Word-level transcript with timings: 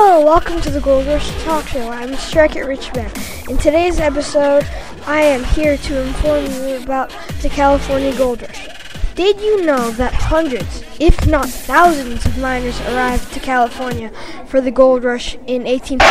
Hello, 0.00 0.24
welcome 0.24 0.60
to 0.60 0.70
the 0.70 0.80
Gold 0.80 1.08
Rush 1.08 1.28
Talk 1.42 1.66
Show. 1.66 1.88
I'm 1.90 2.14
Strike 2.14 2.54
It 2.54 2.62
Rich 2.62 2.94
Man. 2.94 3.10
In 3.48 3.58
today's 3.58 3.98
episode, 3.98 4.64
I 5.08 5.22
am 5.22 5.42
here 5.42 5.76
to 5.76 6.00
inform 6.00 6.44
you 6.44 6.76
about 6.76 7.12
the 7.42 7.48
California 7.48 8.16
Gold 8.16 8.42
Rush. 8.42 8.68
Did 9.16 9.40
you 9.40 9.66
know 9.66 9.90
that 9.90 10.14
hundreds, 10.14 10.84
if 11.00 11.26
not 11.26 11.48
thousands, 11.48 12.24
of 12.24 12.38
miners 12.38 12.80
arrived 12.82 13.32
to 13.32 13.40
California 13.40 14.12
for 14.46 14.60
the 14.60 14.70
gold 14.70 15.02
rush 15.02 15.34
in 15.48 15.64
1848? 15.64 16.06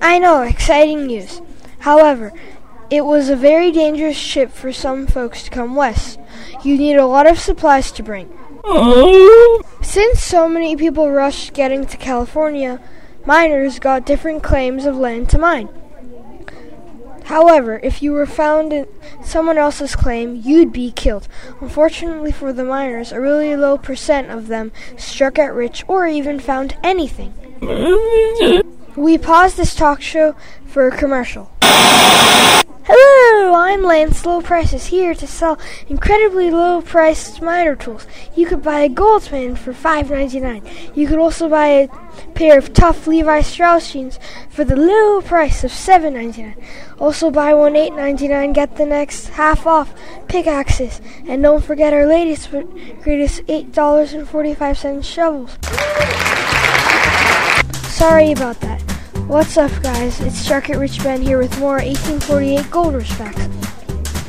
I 0.00 0.18
know, 0.18 0.40
exciting 0.40 1.08
news. 1.08 1.42
However, 1.80 2.32
it 2.88 3.04
was 3.04 3.28
a 3.28 3.36
very 3.36 3.70
dangerous 3.70 4.18
trip 4.18 4.50
for 4.50 4.72
some 4.72 5.06
folks 5.06 5.42
to 5.42 5.50
come 5.50 5.74
west. 5.74 6.18
You 6.64 6.78
need 6.78 6.96
a 6.96 7.04
lot 7.04 7.26
of 7.26 7.38
supplies 7.38 7.92
to 7.92 8.02
bring. 8.02 8.32
Oh. 8.64 9.62
Since 9.82 10.22
so 10.22 10.48
many 10.48 10.76
people 10.76 11.10
rushed 11.10 11.52
getting 11.52 11.86
to 11.86 11.96
California, 11.96 12.80
miners 13.26 13.78
got 13.78 14.06
different 14.06 14.42
claims 14.42 14.84
of 14.84 14.96
land 14.96 15.28
to 15.30 15.38
mine. 15.38 15.68
However, 17.24 17.78
if 17.82 18.02
you 18.02 18.12
were 18.12 18.26
found 18.26 18.72
in 18.72 18.86
someone 19.22 19.56
else's 19.56 19.94
claim, 19.94 20.34
you'd 20.34 20.72
be 20.72 20.90
killed. 20.90 21.28
Unfortunately 21.60 22.32
for 22.32 22.52
the 22.52 22.64
miners, 22.64 23.12
a 23.12 23.20
really 23.20 23.54
low 23.54 23.78
percent 23.78 24.30
of 24.30 24.48
them 24.48 24.72
struck 24.96 25.38
it 25.38 25.44
rich 25.44 25.84
or 25.86 26.06
even 26.06 26.40
found 26.40 26.76
anything. 26.82 27.34
We 28.96 29.18
pause 29.18 29.54
this 29.54 29.74
talk 29.74 30.02
show 30.02 30.34
for 30.66 30.88
a 30.88 30.96
commercial. 30.96 31.50
Lance 33.78 34.26
Low 34.26 34.40
Prices 34.42 34.86
here 34.86 35.14
to 35.14 35.26
sell 35.26 35.58
incredibly 35.88 36.50
low 36.50 36.82
priced 36.82 37.40
miner 37.40 37.76
tools. 37.76 38.04
You 38.34 38.46
could 38.46 38.62
buy 38.62 38.80
a 38.80 38.88
Goldsman 38.88 39.56
for 39.56 39.72
$5.99. 39.72 40.96
You 40.96 41.06
could 41.06 41.18
also 41.18 41.48
buy 41.48 41.66
a 41.68 41.88
pair 42.34 42.58
of 42.58 42.72
tough 42.72 43.06
Levi 43.06 43.42
Strauss 43.42 43.92
jeans 43.92 44.18
for 44.48 44.64
the 44.64 44.74
low 44.74 45.22
price 45.22 45.62
of 45.62 45.70
$7.99. 45.70 46.60
Also 46.98 47.30
buy 47.30 47.54
one 47.54 47.74
$8.99, 47.74 48.54
get 48.54 48.76
the 48.76 48.86
next 48.86 49.28
half 49.28 49.66
off 49.66 49.94
pickaxes. 50.26 51.00
And 51.28 51.42
don't 51.42 51.64
forget 51.64 51.92
our 51.92 52.06
latest 52.06 52.50
greatest 52.50 53.46
$8.45 53.46 55.04
shovels. 55.04 55.56
Sorry 57.94 58.32
about 58.32 58.60
that. 58.62 58.89
What's 59.30 59.56
up, 59.56 59.70
guys? 59.80 60.18
It's 60.22 60.44
Shark 60.44 60.70
at 60.70 60.78
Rich 60.78 61.04
Ben 61.04 61.22
here 61.22 61.38
with 61.38 61.56
more 61.60 61.76
1848 61.76 62.68
Gold 62.68 62.94
Rush 62.94 63.12
facts. 63.12 63.46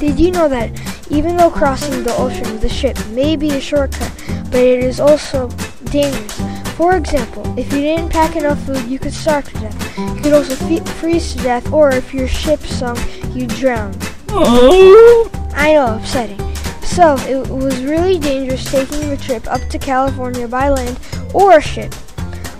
Did 0.00 0.18
you 0.18 0.30
know 0.30 0.48
that 0.48 0.70
even 1.10 1.36
though 1.36 1.50
crossing 1.50 2.02
the 2.02 2.16
ocean 2.16 2.50
with 2.50 2.64
a 2.64 2.70
ship 2.70 2.96
may 3.08 3.36
be 3.36 3.50
a 3.50 3.60
shortcut, 3.60 4.10
but 4.50 4.60
it 4.60 4.82
is 4.82 4.98
also 4.98 5.48
dangerous? 5.90 6.40
For 6.76 6.96
example, 6.96 7.44
if 7.58 7.70
you 7.74 7.82
didn't 7.82 8.08
pack 8.08 8.36
enough 8.36 8.58
food, 8.64 8.86
you 8.86 8.98
could 8.98 9.12
starve 9.12 9.44
to 9.44 9.60
death. 9.60 9.98
You 9.98 10.22
could 10.22 10.32
also 10.32 10.54
fe- 10.54 10.80
freeze 10.98 11.34
to 11.34 11.42
death, 11.42 11.70
or 11.74 11.90
if 11.90 12.14
your 12.14 12.26
ship 12.26 12.60
sunk, 12.60 12.98
you'd 13.36 13.50
drown. 13.50 13.94
Oh. 14.30 15.30
I 15.54 15.74
know, 15.74 15.96
upsetting. 15.96 16.40
So, 16.82 17.16
it 17.28 17.46
was 17.50 17.82
really 17.82 18.18
dangerous 18.18 18.64
taking 18.64 19.10
the 19.10 19.18
trip 19.18 19.46
up 19.46 19.60
to 19.68 19.78
California 19.78 20.48
by 20.48 20.70
land 20.70 20.98
or 21.34 21.60
ship. 21.60 21.92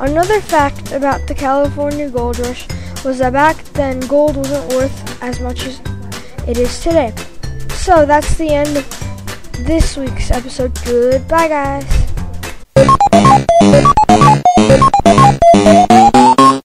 Another 0.00 0.40
fact 0.40 0.92
about 0.92 1.26
the 1.26 1.34
California 1.34 2.08
gold 2.08 2.38
rush 2.38 2.66
was 3.04 3.18
that 3.18 3.32
back 3.32 3.56
then 3.74 4.00
gold 4.00 4.36
wasn't 4.36 4.72
worth 4.72 5.22
as 5.22 5.40
much 5.40 5.64
as 5.66 5.80
it 6.48 6.58
is 6.58 6.80
today. 6.80 7.12
So 7.70 8.06
that's 8.06 8.36
the 8.36 8.48
end 8.48 8.76
of 8.76 8.86
this 9.66 9.96
week's 9.96 10.30
episode. 10.30 10.72
Goodbye, 10.84 11.48
guys. 11.48 12.11